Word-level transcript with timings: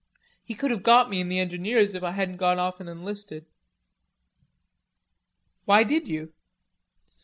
He 0.43 0.55
could 0.55 0.71
have 0.71 0.81
got 0.81 1.11
me 1.11 1.21
in 1.21 1.29
the 1.29 1.37
engineers 1.37 1.93
if 1.93 2.01
I 2.01 2.09
hadn't 2.09 2.37
gone 2.37 2.57
off 2.57 2.81
an' 2.81 2.87
enlisted." 2.87 3.45
"Why 5.65 5.83
did 5.83 6.07
you?" 6.07 6.33